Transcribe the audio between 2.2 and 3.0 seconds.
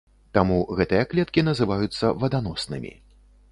ваданоснымі.